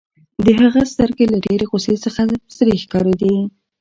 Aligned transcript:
د 0.45 0.47
هغه 0.61 0.81
سترګې 0.93 1.25
له 1.33 1.37
ډېرې 1.45 1.65
غوسې 1.71 1.95
څخه 2.05 2.21
سرې 2.57 2.75
ښکارېدې. 2.83 3.35